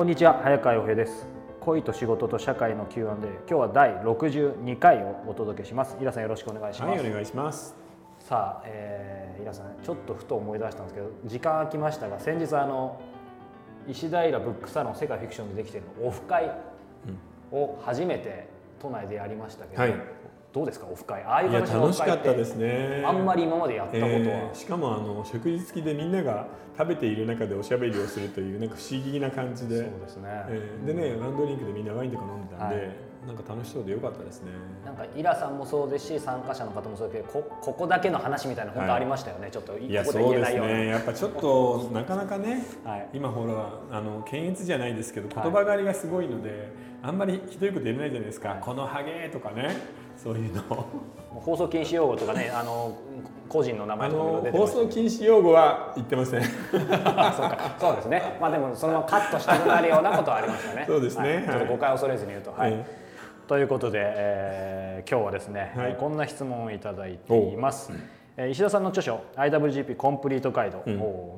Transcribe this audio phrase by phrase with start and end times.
[0.00, 1.26] こんにちは早川洋平です。
[1.60, 5.94] 恋と仕事と社会の Q&A 今日は第62回をお届けします。
[6.00, 7.76] イラさんよろしくお願いします、はいお願いします。
[8.18, 12.98] さあ、えー、イラさんちょっとふと思い出したんですけど時間空きましたが先日あの
[13.86, 16.50] 石平ブックサロン世界フィクションでできているオフ会
[17.52, 18.48] を初めて
[18.80, 19.94] 都内でやりましたけど、はい
[20.52, 20.86] どうですか？
[20.90, 21.22] オフ会。
[21.22, 23.04] ああいう形のオ楽しかったですね。
[23.06, 29.78] あんまり今までやったことは、えーしかもあの食事付きでみんなが食べている中でおしゃべりをするというなんか不思議な感じで。
[29.78, 32.90] そうですね、えーでねワンドリンクでみんなワインとか飲んでたんで、はい。
[33.26, 34.50] なんか楽しそうでよかったですね。
[34.84, 40.72] なんかイラさんもそうですし参加者の方もそうですけどこここだけの話みたいな本当ありましたよね、ちょっとここで言えないような。
[40.72, 40.86] ね。
[40.88, 43.08] やっぱちょっとなかなかねはい。
[43.12, 49.76] 今ほらあの検閲じゃないですけどはい言葉狩りがすごいので、あんまりひどいこと言えないじゃないですか、はいこのハゲとかね
[50.22, 50.62] そういうの。
[51.30, 52.92] 放送禁止用語とかね あの
[53.48, 56.40] 個人の名あ前とか出て放送禁止用語は言ってません。
[56.42, 57.58] あそうか。
[57.78, 58.36] そうですね。
[58.40, 60.84] まあでもそのままカットしたくなるようなことはありましたね。
[60.86, 61.36] そうですね。
[61.36, 61.44] はい。
[61.44, 62.52] ちょっと誤解を恐れずに言うと。
[62.52, 62.84] はい、え
[63.48, 65.96] ということで、えー今日はですね、はい。
[65.98, 68.19] こんな質問をいただいています、えー
[68.50, 70.82] 石田さんの著書「IWGP コンプリートガイド」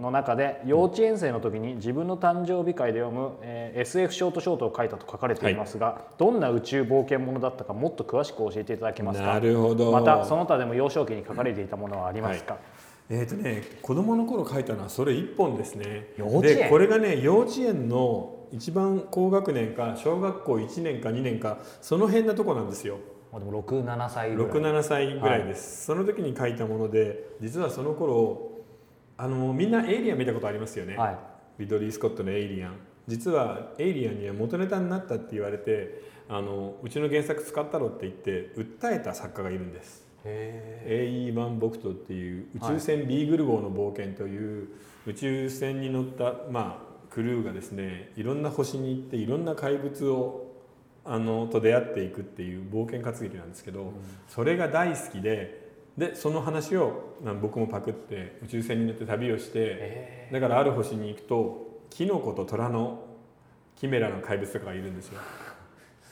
[0.00, 9.26] の中で、幼稚園生の時に自分の誕生日会で読む、えー SF ショートショートを書いたと書かれていますが、どんな宇宙冒険者だったかもっと詳しく教えていただけますか？
[9.26, 9.92] なるほど。
[9.92, 12.56] またその他でも幼少期に書かれていたものはありますか、
[13.08, 16.08] えーとね、子供の頃書いたのはそれ一本ですね。
[16.18, 16.56] 幼稚園？
[16.56, 22.96] でこれがね幼稚園の一番高学年か小学校1年か2年かその辺のとこなんですよ
[23.32, 24.50] まあでも67歳ぐらい。
[24.50, 28.50] 67歳ぐらいです、その時に書いたもので実はその頃
[29.16, 31.18] あのみんなエイリアン見たことありますよね、はい。
[31.58, 40.06] リドリー・スコットの「エイリアン」実はエイリアンには元ネタになったって言われてあのうちの原作使ったろって言って訴えた作家がいるんです。
[40.24, 44.68] へエイ・マン・ボクトっていう宇宙船ビーグル号の冒険という
[45.06, 50.39] 宇宙船に乗った、まあ、クルーがですねいろんな星に行っていろんな怪物を
[51.12, 53.92] あのと出会っていくっていう冒険活劇なんですけど、
[54.28, 60.30] それが大好きででその話をまあ僕もパクって宇宙船に乗って旅をしてえ。
[60.32, 63.04] だからある星に行くとキノコと虎の
[63.74, 65.20] キメラの怪物とかがいるんですよ。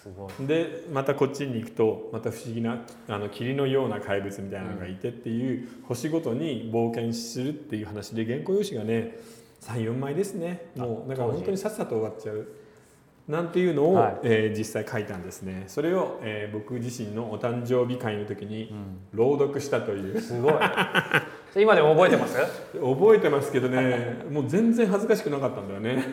[0.03, 0.47] すごい。
[0.49, 9.17] でまたこっちに行くとまた不思議なあの霧のような怪物みたいなのがいてっていう、星ごとに冒険するっていう話で原稿用紙がね
[9.61, 10.73] 34枚ですね。
[10.77, 12.49] もうだから本当にさっさと終わっちゃう
[13.29, 14.19] なんていうのを、はい。
[14.23, 15.65] えー実際書いたんですね。
[15.67, 18.75] それを、えー僕自身のお誕生日会の時に
[19.13, 20.55] 朗読したという、すごい。
[21.63, 22.39] 今でも覚えてます？
[22.81, 24.25] 覚えてますけどね。
[24.31, 26.05] もう全然恥ずかしくなかったんだよね。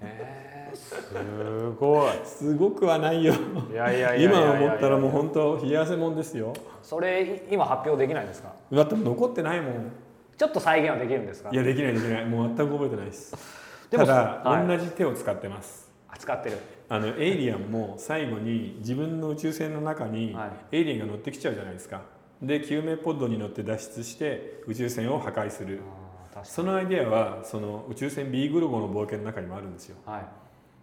[0.00, 2.10] えー、すごい。
[2.24, 3.32] すごくはないよ。
[3.70, 4.16] いやいや。
[4.16, 6.52] 今思ったらもう本当冷や汗もんですよ。
[6.82, 8.52] それ今発表できないんですか？
[8.72, 9.92] だって残ってないもん。
[10.36, 11.50] ちょっと再現はできるんですか？
[11.52, 12.26] いやできないできない。
[12.26, 13.36] もう全く覚えてないです。
[13.90, 14.66] でもただ、はい。
[14.66, 15.83] 同じ手を使ってます
[16.14, 16.58] あ使ってる。
[16.88, 22.02] あのエイリアンも最後に自分の宇宙船の中にはエイリアンが乗ってきちゃうじゃないですか。
[22.42, 25.80] で救命ポッドに乗って脱出して宇宙船を破壊する。
[26.42, 29.96] そのアイデアはその宇宙船ビーグル号の冒険の中にもあるんですよ。
[30.06, 30.24] にはい。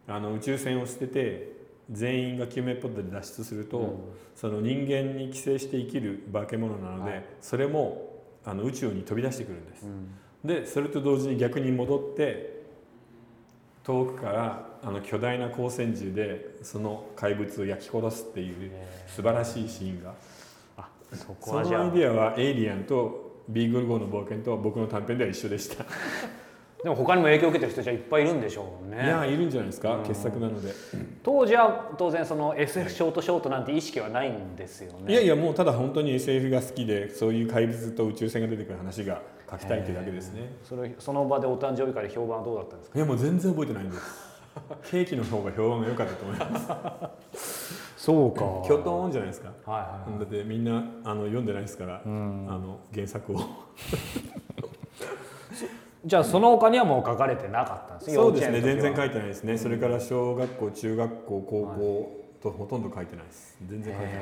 [0.08, 1.52] あの宇宙船を捨てて
[1.90, 3.98] 全員が救命ポッドで脱出すると、うん。
[4.36, 7.26] その人間に寄生して生きる化け物なので、はい。
[7.42, 9.86] それもあの宇宙に飛び出してくるんです。
[9.86, 10.10] うん。
[10.44, 12.61] でそれと同時に逆に戻って
[13.84, 18.72] 遠くからあの巨大な光線銃でその怪物を焼き殺すっていう
[19.08, 20.14] 素晴らしいシーンが。
[20.78, 21.84] あそこそのはじゃあ。
[21.86, 25.86] アイデアはエイリアンとビーグル号の冒険と僕の短編では一緒でした、
[26.84, 29.04] でも他にも影響を受けてる人じゃいっぱいいるんでしょうね。
[29.06, 30.04] いやいるんじゃないですかうん。
[30.04, 30.74] 傑作なので、
[31.22, 35.12] 当時は当然その SF ショートショートなんて意識はないんですよね。
[35.14, 39.22] いやいやもうただ本当に SF が好きでそういう怪物と宇宙船が出てくる話が
[39.52, 40.56] 書きたいというだけですね。
[40.64, 42.98] それその場でお誕生日会で評判はどうだったんですか？
[42.98, 44.32] いやもう全然覚えてないんです。
[44.92, 46.60] ケーキの方が評判が良かったと思いま
[47.36, 47.80] す。
[47.96, 48.40] そうか。
[48.66, 49.50] キョトーンじゃないですか。
[49.66, 49.78] は
[50.08, 50.20] いはい。
[50.20, 52.48] だってみんなあの読んでないですから、うん。
[52.50, 53.36] あの原作を
[56.04, 63.56] じゃあその他にはもう書かれてなかったんですそうですね全然書いてないですね、それから小学校中学校高校とほとんど書いてないです。
[63.68, 64.20] 全然書いてな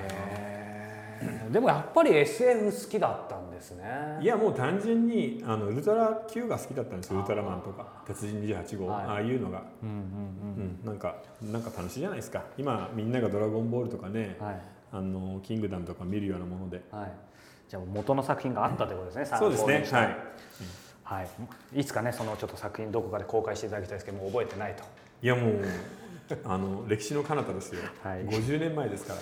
[1.47, 1.51] い。
[1.51, 3.83] でもやっぱり SF 好きだったんですね。
[4.21, 7.19] いやもう単純にあのウルトラ Q が好きだったんですよ。
[7.19, 8.03] ウルトラマンとか。
[8.05, 9.05] 鉄人28号、はい。
[9.05, 12.43] ああいうのが、うんうんうん、なんかなんか楽しいじゃないですか。
[12.57, 14.61] 今みんなが「ドラゴンボール」とかねうんはい。
[14.91, 16.81] あのキングダムとか見るようなもので。
[16.91, 17.11] はい。
[17.67, 19.85] じゃあ元の作品があったということですねそうですね。
[19.91, 20.17] はい
[21.09, 21.23] は
[21.73, 24.83] い、いつかねそのちょっと作品どこかで公開していただきたいですけどもう覚えてないと。
[25.23, 25.65] いやもう
[26.45, 28.19] あの歴史の彼方ですよ、はい。
[28.25, 29.19] 50年前ですから。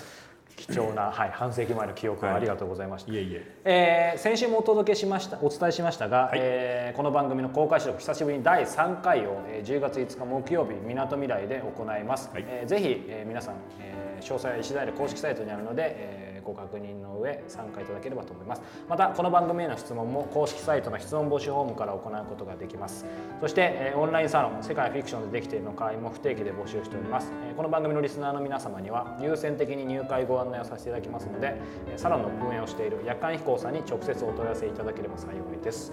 [0.54, 3.56] 貴重な、はい、半世紀前の記憶をありがとうございました、いえいえ。
[3.64, 6.38] えー先週もお届けしましたお伝えしましたが、はい。
[6.42, 12.44] えーこの番組の公開収録久しぶりに第3回を、えー10月5日木曜日みなとみらいで行います、はい。
[12.46, 18.62] えーぜひ、えー皆さん、えー詳細は石田イル公式サイトにあるので、えーご確認の上参加いただければと思います。
[18.88, 23.04] またこの番組への質問も公式サイトの質問募集フォームから行うことができます。
[23.42, 35.92] そして、えーオンラインサロン世界フィクションでできているの会も不定期で募集しております、えーこの番組のリスナーの皆様には優先的に入会ご案内をさせていただきますのでえーサロンの運営をしている夜間飛行さんに直接お問い合わせいただければ幸いです。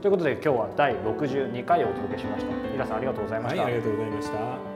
[0.00, 2.52] ということで今日は第62回をお届けしました。
[2.72, 4.71] 皆さんありがとうございました、はいありがとうございました。